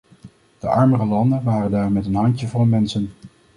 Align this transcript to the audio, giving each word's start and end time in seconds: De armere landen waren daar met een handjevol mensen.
De 0.59 0.67
armere 0.67 1.05
landen 1.05 1.43
waren 1.43 1.71
daar 1.71 1.91
met 1.91 2.05
een 2.05 2.15
handjevol 2.15 2.65
mensen. 2.65 3.11